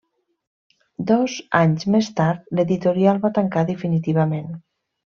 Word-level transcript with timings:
Dos 1.11 1.35
anys 1.59 1.87
més 1.97 2.11
tard, 2.21 2.49
l'editorial 2.61 3.23
va 3.29 3.35
tancar 3.39 3.67
definitivament. 3.73 4.53